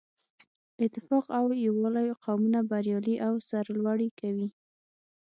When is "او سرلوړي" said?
3.27-4.09